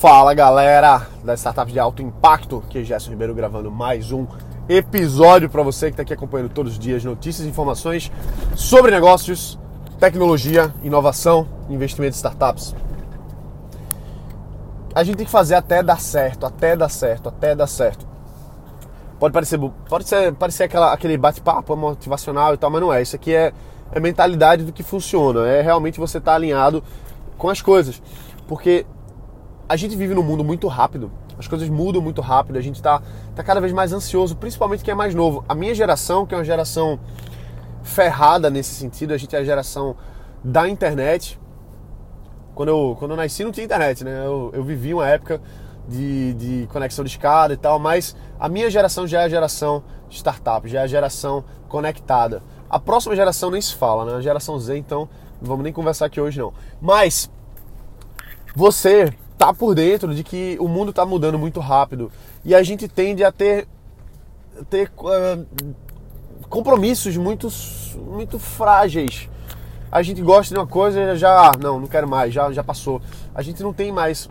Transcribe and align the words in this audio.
Fala 0.00 0.32
galera 0.32 1.08
das 1.24 1.40
startups 1.40 1.72
de 1.72 1.80
alto 1.80 2.00
impacto, 2.00 2.62
que 2.70 2.78
é 2.78 2.84
Gerson 2.84 3.10
Ribeiro 3.10 3.34
gravando 3.34 3.68
mais 3.68 4.12
um 4.12 4.28
episódio 4.68 5.50
para 5.50 5.60
você 5.60 5.86
que 5.86 5.94
está 5.94 6.02
aqui 6.04 6.14
acompanhando 6.14 6.50
todos 6.50 6.74
os 6.74 6.78
dias 6.78 7.02
notícias 7.02 7.44
e 7.44 7.50
informações 7.50 8.12
sobre 8.54 8.92
negócios, 8.92 9.58
tecnologia, 9.98 10.72
inovação, 10.84 11.48
investimento 11.68 12.14
em 12.14 12.16
startups. 12.16 12.76
A 14.94 15.02
gente 15.02 15.16
tem 15.16 15.26
que 15.26 15.32
fazer 15.32 15.56
até 15.56 15.82
dar 15.82 15.98
certo, 16.00 16.46
até 16.46 16.76
dar 16.76 16.90
certo, 16.90 17.28
até 17.30 17.56
dar 17.56 17.66
certo. 17.66 18.06
Pode 19.18 19.32
parecer, 19.32 19.58
pode 19.88 20.08
ser, 20.08 20.32
parecer 20.34 20.62
aquela, 20.62 20.92
aquele 20.92 21.18
bate-papo 21.18 21.74
motivacional 21.74 22.54
e 22.54 22.56
tal, 22.56 22.70
mas 22.70 22.80
não 22.80 22.94
é. 22.94 23.02
Isso 23.02 23.16
aqui 23.16 23.34
é, 23.34 23.52
é 23.90 23.98
mentalidade 23.98 24.62
do 24.62 24.72
que 24.72 24.84
funciona. 24.84 25.48
É 25.48 25.60
realmente 25.60 25.98
você 25.98 26.18
estar 26.18 26.30
tá 26.30 26.36
alinhado 26.36 26.84
com 27.36 27.48
as 27.48 27.60
coisas. 27.60 28.00
Porque 28.46 28.86
a 29.68 29.76
gente 29.76 29.94
vive 29.96 30.14
num 30.14 30.22
mundo 30.22 30.42
muito 30.42 30.66
rápido, 30.66 31.10
as 31.38 31.46
coisas 31.46 31.68
mudam 31.68 32.00
muito 32.00 32.22
rápido, 32.22 32.56
a 32.56 32.60
gente 32.60 32.76
está 32.76 33.02
tá 33.34 33.44
cada 33.44 33.60
vez 33.60 33.72
mais 33.72 33.92
ansioso, 33.92 34.34
principalmente 34.34 34.82
quem 34.82 34.92
é 34.92 34.94
mais 34.94 35.14
novo. 35.14 35.44
A 35.48 35.54
minha 35.54 35.74
geração, 35.74 36.26
que 36.26 36.34
é 36.34 36.38
uma 36.38 36.44
geração 36.44 36.98
ferrada 37.82 38.48
nesse 38.48 38.74
sentido, 38.74 39.12
a 39.12 39.18
gente 39.18 39.36
é 39.36 39.38
a 39.38 39.44
geração 39.44 39.94
da 40.42 40.68
internet. 40.68 41.38
Quando 42.54 42.70
eu, 42.70 42.96
quando 42.98 43.12
eu 43.12 43.16
nasci 43.16 43.44
não 43.44 43.52
tinha 43.52 43.64
internet, 43.64 44.02
né? 44.02 44.26
Eu, 44.26 44.50
eu 44.52 44.64
vivi 44.64 44.92
uma 44.92 45.06
época 45.06 45.40
de, 45.86 46.34
de 46.34 46.68
conexão 46.72 47.04
de 47.04 47.10
escada 47.10 47.54
e 47.54 47.56
tal, 47.56 47.78
mas 47.78 48.16
a 48.40 48.48
minha 48.48 48.70
geração 48.70 49.06
já 49.06 49.22
é 49.22 49.24
a 49.24 49.28
geração 49.28 49.84
startup, 50.10 50.66
já 50.66 50.80
é 50.80 50.82
a 50.84 50.86
geração 50.86 51.44
conectada. 51.68 52.42
A 52.68 52.80
próxima 52.80 53.14
geração 53.14 53.50
nem 53.50 53.60
se 53.60 53.74
fala, 53.74 54.04
né? 54.04 54.14
A 54.16 54.20
geração 54.20 54.58
Z, 54.58 54.76
então 54.76 55.08
não 55.40 55.48
vamos 55.48 55.62
nem 55.62 55.72
conversar 55.72 56.06
aqui 56.06 56.20
hoje 56.20 56.40
não. 56.40 56.52
Mas 56.80 57.30
você 58.56 59.12
tá 59.38 59.54
por 59.54 59.74
dentro 59.74 60.12
de 60.12 60.24
que 60.24 60.56
o 60.60 60.66
mundo 60.66 60.90
está 60.90 61.06
mudando 61.06 61.38
muito 61.38 61.60
rápido 61.60 62.10
e 62.44 62.54
a 62.54 62.62
gente 62.62 62.88
tende 62.88 63.22
a 63.22 63.30
ter, 63.30 63.68
ter 64.68 64.90
uh, 64.98 65.46
compromissos 66.48 67.16
muito, 67.16 67.48
muito 67.96 68.38
frágeis. 68.38 69.30
A 69.90 70.02
gente 70.02 70.20
gosta 70.20 70.52
de 70.52 70.60
uma 70.60 70.66
coisa 70.66 71.16
já, 71.16 71.48
ah, 71.48 71.52
não, 71.58 71.80
não 71.80 71.86
quero 71.86 72.08
mais, 72.08 72.34
já, 72.34 72.52
já 72.52 72.64
passou. 72.64 73.00
A 73.34 73.40
gente 73.40 73.62
não 73.62 73.72
tem 73.72 73.92
mais 73.92 74.28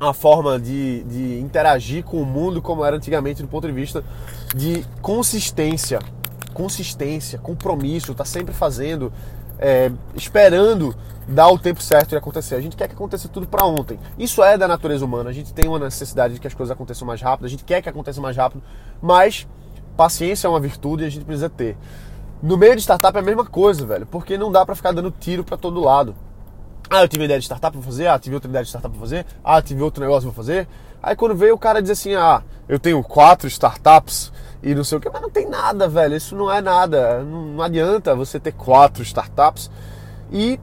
a 0.00 0.12
forma 0.12 0.58
de, 0.58 1.04
de 1.04 1.40
interagir 1.40 2.04
com 2.04 2.20
o 2.20 2.26
mundo 2.26 2.60
como 2.60 2.84
era 2.84 2.96
antigamente 2.96 3.40
do 3.40 3.48
ponto 3.48 3.66
de 3.66 3.72
vista 3.72 4.04
de 4.54 4.84
consistência. 5.00 6.00
Consistência, 6.52 7.38
compromisso, 7.38 8.14
tá 8.14 8.24
sempre 8.24 8.54
fazendo, 8.54 9.12
é, 9.58 9.90
esperando 10.14 10.94
dar 11.26 11.48
o 11.48 11.58
tempo 11.58 11.82
certo 11.82 12.10
de 12.10 12.16
acontecer. 12.16 12.54
A 12.54 12.60
gente 12.60 12.76
quer 12.76 12.88
que 12.88 12.94
aconteça 12.94 13.28
tudo 13.28 13.46
para 13.46 13.64
ontem. 13.64 13.98
Isso 14.18 14.42
é 14.42 14.58
da 14.58 14.68
natureza 14.68 15.04
humana. 15.04 15.30
A 15.30 15.32
gente 15.32 15.52
tem 15.52 15.68
uma 15.68 15.78
necessidade 15.78 16.34
de 16.34 16.40
que 16.40 16.46
as 16.46 16.54
coisas 16.54 16.70
aconteçam 16.70 17.06
mais 17.06 17.20
rápido, 17.20 17.46
a 17.46 17.48
gente 17.48 17.64
quer 17.64 17.80
que 17.82 17.88
aconteça 17.88 18.20
mais 18.20 18.36
rápido, 18.36 18.62
mas 19.00 19.46
paciência 19.96 20.46
é 20.46 20.50
uma 20.50 20.60
virtude 20.60 21.04
e 21.04 21.06
a 21.06 21.10
gente 21.10 21.24
precisa 21.24 21.48
ter. 21.48 21.76
No 22.42 22.58
meio 22.58 22.76
de 22.76 22.82
startup 22.82 23.16
é 23.16 23.20
a 23.20 23.24
mesma 23.24 23.44
coisa, 23.44 23.86
velho, 23.86 24.06
porque 24.06 24.36
não 24.36 24.52
dá 24.52 24.66
para 24.66 24.74
ficar 24.74 24.92
dando 24.92 25.10
tiro 25.10 25.44
para 25.44 25.56
todo 25.56 25.80
lado. 25.80 26.14
Ah, 26.90 27.00
eu 27.00 27.08
tive 27.08 27.24
ideia 27.24 27.40
de 27.40 27.46
startup 27.46 27.74
para 27.74 27.84
fazer, 27.84 28.06
ah, 28.06 28.18
tive 28.18 28.34
outra 28.34 28.50
ideia 28.50 28.62
de 28.62 28.68
startup 28.68 28.92
para 28.92 29.00
fazer, 29.00 29.26
ah, 29.42 29.62
tive 29.62 29.82
outro 29.82 30.02
negócio 30.02 30.28
para 30.28 30.36
fazer. 30.36 30.68
Aí 31.02 31.16
quando 31.16 31.34
veio 31.34 31.54
o 31.54 31.58
cara 31.58 31.80
diz 31.80 31.90
assim: 31.90 32.14
"Ah, 32.14 32.42
eu 32.68 32.78
tenho 32.78 33.02
quatro 33.02 33.48
startups 33.48 34.32
e 34.64 34.74
não 34.74 34.82
sei 34.82 34.98
o 34.98 35.00
que", 35.00 35.10
mas 35.10 35.22
não 35.22 35.30
tem 35.30 35.48
nada, 35.48 35.86
velho. 35.86 36.16
Isso 36.16 36.34
não 36.34 36.50
é 36.50 36.60
nada. 36.60 37.22
Não, 37.22 37.62
adianta 37.62 38.14
você 38.14 38.40
ter 38.40 38.52
quatro 38.52 39.02
startups 39.02 39.70
e 40.32 40.58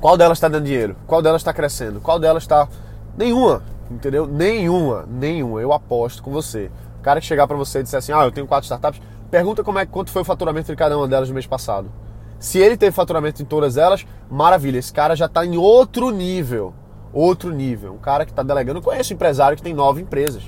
qual 0.00 0.16
delas 0.16 0.38
está 0.38 0.48
dando 0.48 0.64
dinheiro? 0.64 0.96
Qual 1.06 1.22
delas 1.22 1.40
está 1.40 1.52
crescendo? 1.52 2.00
Qual 2.00 2.18
delas 2.18 2.42
está. 2.42 2.68
Nenhuma, 3.16 3.62
entendeu? 3.90 4.26
Nenhuma, 4.26 5.06
nenhuma. 5.08 5.60
Eu 5.60 5.72
aposto 5.72 6.22
com 6.22 6.30
você. 6.30 6.70
O 6.98 7.02
cara 7.02 7.20
que 7.20 7.26
chegar 7.26 7.46
para 7.46 7.56
você 7.56 7.78
e 7.78 7.82
disser 7.82 7.98
assim: 7.98 8.12
ah, 8.12 8.24
eu 8.24 8.32
tenho 8.32 8.46
quatro 8.46 8.64
startups, 8.64 9.00
pergunta 9.30 9.64
como 9.64 9.78
é, 9.78 9.86
quanto 9.86 10.10
foi 10.10 10.22
o 10.22 10.24
faturamento 10.24 10.70
de 10.70 10.76
cada 10.76 10.98
uma 10.98 11.08
delas 11.08 11.28
no 11.28 11.34
mês 11.34 11.46
passado. 11.46 11.90
Se 12.38 12.58
ele 12.58 12.76
teve 12.76 12.92
faturamento 12.92 13.42
em 13.42 13.44
todas 13.44 13.76
elas, 13.76 14.06
maravilha. 14.30 14.78
Esse 14.78 14.92
cara 14.92 15.16
já 15.16 15.26
está 15.26 15.44
em 15.44 15.56
outro 15.56 16.10
nível. 16.10 16.74
Outro 17.12 17.50
nível. 17.50 17.94
Um 17.94 17.98
cara 17.98 18.26
que 18.26 18.32
está 18.32 18.42
delegando. 18.42 18.78
Eu 18.78 18.82
conheço 18.82 19.12
um 19.12 19.16
empresário 19.16 19.56
que 19.56 19.62
tem 19.62 19.72
nove 19.72 20.02
empresas. 20.02 20.42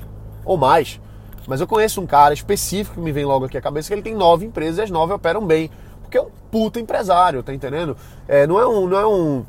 Ou 0.44 0.56
mais. 0.56 1.00
Mas 1.48 1.60
eu 1.60 1.66
conheço 1.66 2.00
um 2.00 2.06
cara 2.06 2.32
específico 2.32 2.94
que 2.94 3.00
me 3.00 3.10
vem 3.10 3.24
logo 3.24 3.46
aqui 3.46 3.58
à 3.58 3.60
cabeça 3.60 3.88
que 3.88 3.94
ele 3.94 4.02
tem 4.02 4.14
nove 4.14 4.46
empresas 4.46 4.78
e 4.78 4.82
as 4.82 4.90
nove 4.90 5.12
operam 5.12 5.44
bem 5.44 5.68
porque 6.08 6.16
é 6.16 6.22
um 6.22 6.30
puta 6.50 6.80
empresário, 6.80 7.42
tá 7.42 7.52
entendendo? 7.52 7.94
É, 8.26 8.46
não 8.46 8.58
é 8.58 8.66
um, 8.66 8.86
não 8.86 8.98
é 8.98 9.06
um, 9.06 9.44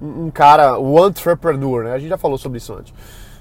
um 0.00 0.30
cara, 0.30 0.78
o 0.78 1.06
entrepreneur, 1.06 1.84
né? 1.84 1.92
A 1.92 1.98
gente 1.98 2.08
já 2.08 2.16
falou 2.16 2.38
sobre 2.38 2.56
isso 2.56 2.72
antes. 2.72 2.94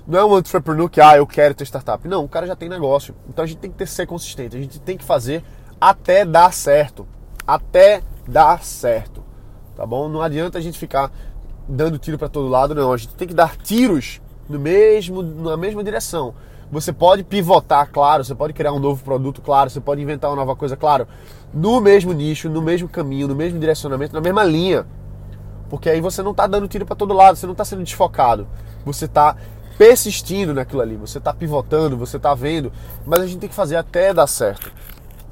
Não 0.05 0.19
é 0.19 0.25
um 0.25 0.37
entrepreneur 0.37 0.89
que, 0.89 0.99
ah, 0.99 1.17
eu 1.17 1.25
quero 1.25 1.53
ter 1.53 1.63
startup. 1.63 2.05
Não, 2.07 2.25
o 2.25 2.29
cara 2.29 2.45
já 2.45 2.55
tem 2.55 2.67
negócio. 2.67 3.15
Então 3.29 3.43
a 3.43 3.47
gente 3.47 3.59
tem 3.59 3.71
que 3.71 3.77
ter, 3.77 3.87
ser 3.87 4.05
consistente, 4.05 4.55
a 4.55 4.59
gente 4.59 4.79
tem 4.79 4.97
que 4.97 5.03
fazer 5.03 5.43
até 5.79 6.25
dar 6.25 6.53
certo. 6.53 7.07
Até 7.45 8.01
dar 8.27 8.61
certo, 8.63 9.23
tá 9.73 9.85
bom? 9.85 10.09
Não 10.09 10.21
adianta 10.21 10.57
a 10.57 10.61
gente 10.61 10.77
ficar 10.77 11.09
dando 11.69 11.97
tiro 11.97 12.17
para 12.17 12.27
todo 12.27 12.49
lado, 12.49 12.75
não. 12.75 12.91
A 12.91 12.97
gente 12.97 13.15
tem 13.15 13.27
que 13.29 13.33
dar 13.33 13.55
tiros 13.55 14.21
no 14.49 14.59
mesmo, 14.59 15.23
na 15.23 15.55
mesma 15.55 15.81
direção. 15.81 16.35
Você 16.69 16.91
pode 16.91 17.23
pivotar, 17.23 17.89
claro, 17.91 18.25
você 18.25 18.35
pode 18.35 18.51
criar 18.51 18.73
um 18.73 18.79
novo 18.79 19.01
produto, 19.01 19.41
claro, 19.41 19.69
você 19.69 19.79
pode 19.79 20.01
inventar 20.01 20.29
uma 20.29 20.35
nova 20.35 20.55
coisa, 20.55 20.75
claro, 20.75 21.07
no 21.53 21.79
mesmo 21.79 22.11
nicho, 22.11 22.49
no 22.49 22.61
mesmo 22.61 22.89
caminho, 22.89 23.27
no 23.27 23.35
mesmo 23.35 23.57
direcionamento, 23.57 24.13
na 24.13 24.19
mesma 24.19 24.43
linha. 24.43 24.85
Porque 25.69 25.89
aí 25.89 26.01
você 26.01 26.21
não 26.21 26.31
está 26.31 26.45
dando 26.45 26.67
tiro 26.67 26.85
para 26.85 26.95
todo 26.95 27.13
lado, 27.13 27.37
você 27.37 27.45
não 27.45 27.53
está 27.53 27.63
sendo 27.63 27.83
desfocado. 27.83 28.47
Você 28.85 29.05
está 29.05 29.35
persistindo 29.77 30.53
naquilo 30.53 30.81
ali, 30.81 30.95
você 30.95 31.19
está 31.19 31.33
pivotando, 31.33 31.97
você 31.97 32.17
está 32.17 32.33
vendo, 32.33 32.71
mas 33.05 33.21
a 33.21 33.27
gente 33.27 33.39
tem 33.39 33.49
que 33.49 33.55
fazer 33.55 33.75
até 33.75 34.13
dar 34.13 34.27
certo. 34.27 34.71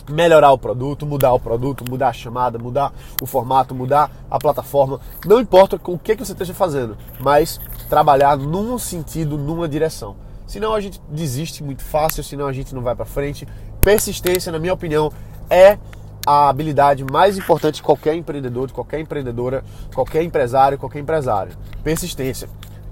Melhorar 0.10 0.52
o 0.52 0.58
produto, 0.58 1.06
mudar 1.06 1.34
o 1.34 1.40
produto, 1.40 1.84
mudar 1.90 2.10
a 2.10 2.14
chamada, 2.14 2.60
mudar 2.60 2.94
o 3.22 3.26
formato, 3.26 3.74
mudar 3.74 4.12
a 4.30 4.38
plataforma. 4.38 5.00
Não 5.26 5.42
importa 5.42 5.80
com 5.80 5.94
o 5.94 6.00
que, 6.00 6.16
que 6.16 6.24
você 6.24 6.34
esteja 6.34 6.54
fazendo, 6.54 6.96
mas 7.20 7.60
trabalhar 7.90 8.38
num 8.38 8.78
sentido, 8.78 9.36
numa 9.38 9.68
direção. 9.68 10.16
Senão 10.48 10.74
a 10.74 10.80
gente 10.80 11.02
desiste 11.10 11.64
muito 11.64 11.84
fácil, 11.84 12.24
senão 12.24 12.48
a 12.48 12.54
gente 12.54 12.74
não 12.74 12.82
vai 12.82 12.96
para 12.96 13.06
frente. 13.06 13.48
Persistência, 13.82 14.52
na 14.52 14.60
minha 14.60 14.74
opinião, 14.74 15.12
é 15.50 15.78
a 16.26 16.50
habilidade 16.50 17.04
mais 17.04 17.38
importante 17.38 17.76
de 17.76 17.84
qualquer 17.84 18.16
empreendedor, 18.16 18.68
de 18.68 18.74
qualquer 18.74 19.00
empreendedora, 19.00 19.64
qualquer 19.94 20.24
empresário, 20.24 20.78
qualquer 20.78 21.00
empresário. 21.00 21.54
Persistência. 21.84 22.50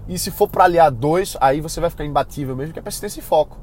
E 0.08 0.19
se 0.19 0.30
for 0.30 0.47
para 0.47 0.66
aliar 0.66 0.91
dois, 0.91 1.36
aí 1.40 1.62
você 1.62 1.80
vai 1.80 1.90
ficar 1.90 2.06
imbatível 2.06 2.56
mesmo, 2.56 2.74
que 2.74 2.80
é 2.80 2.81
persistência 2.81 3.19
e 3.19 3.24
foco. 3.24 3.58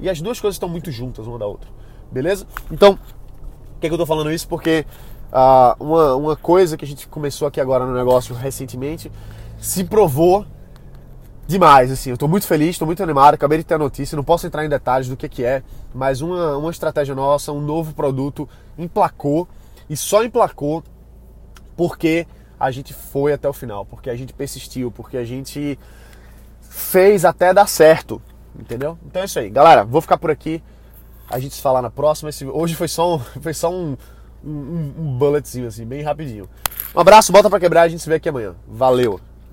E 0.00 0.08
as 0.08 0.20
duas 0.20 0.40
coisas 0.40 0.56
estão 0.56 0.68
muito 0.68 0.90
juntas 0.90 1.26
uma 1.26 1.38
da 1.38 1.46
outra. 1.46 1.70
Beleza? 2.10 2.46
Então, 2.70 2.96
por 2.96 3.80
que, 3.80 3.88
que 3.88 3.94
eu 3.94 3.98
tô 3.98 4.06
falando 4.06 4.32
isso? 4.32 4.48
Porque 4.48 4.84
uh, 5.30 5.84
uma, 5.84 6.14
uma 6.16 6.36
coisa 6.36 6.76
que 6.76 6.84
a 6.84 6.88
gente 6.88 7.06
começou 7.06 7.46
aqui 7.46 7.60
agora 7.60 7.86
no 7.86 7.94
negócio 7.94 8.34
recentemente 8.34 9.12
se 9.58 9.84
provou 9.84 10.44
demais, 11.46 11.90
assim. 11.90 12.10
Eu 12.10 12.16
tô 12.16 12.26
muito 12.26 12.46
feliz, 12.46 12.78
tô 12.78 12.86
muito 12.86 13.02
animado, 13.02 13.34
acabei 13.34 13.58
de 13.58 13.64
ter 13.64 13.74
a 13.74 13.78
notícia, 13.78 14.16
não 14.16 14.24
posso 14.24 14.46
entrar 14.46 14.64
em 14.64 14.68
detalhes 14.68 15.08
do 15.08 15.16
que, 15.16 15.28
que 15.28 15.44
é, 15.44 15.62
mas 15.94 16.20
uma, 16.20 16.56
uma 16.56 16.70
estratégia 16.70 17.14
nossa, 17.14 17.52
um 17.52 17.60
novo 17.60 17.94
produto 17.94 18.48
emplacou 18.78 19.48
e 19.88 19.96
só 19.96 20.24
emplacou 20.24 20.82
porque 21.76 22.26
a 22.58 22.70
gente 22.70 22.94
foi 22.94 23.32
até 23.32 23.48
o 23.48 23.52
final, 23.52 23.84
porque 23.84 24.08
a 24.08 24.16
gente 24.16 24.32
persistiu, 24.32 24.90
porque 24.90 25.16
a 25.16 25.24
gente 25.24 25.78
fez 26.60 27.24
até 27.24 27.52
dar 27.52 27.68
certo, 27.68 28.22
entendeu? 28.58 28.98
Então 29.04 29.22
é 29.22 29.24
isso 29.24 29.38
aí. 29.38 29.50
Galera, 29.50 29.84
vou 29.84 30.00
ficar 30.00 30.18
por 30.18 30.30
aqui. 30.30 30.62
A 31.30 31.38
gente 31.38 31.54
se 31.54 31.62
fala 31.62 31.82
na 31.82 31.90
próxima. 31.90 32.30
Esse, 32.30 32.44
hoje 32.44 32.74
foi 32.74 32.88
só 32.88 33.16
um, 33.16 33.18
foi 33.40 33.54
só 33.54 33.70
um, 33.72 33.96
um, 34.44 34.94
um 34.98 35.18
bulletzinho 35.18 35.66
assim, 35.68 35.84
bem 35.84 36.02
rapidinho. 36.02 36.48
Um 36.94 37.00
abraço, 37.00 37.32
bota 37.32 37.50
para 37.50 37.60
quebrar, 37.60 37.82
a 37.82 37.88
gente 37.88 38.02
se 38.02 38.08
vê 38.08 38.16
aqui 38.16 38.28
amanhã. 38.28 38.54
Valeu! 38.66 39.33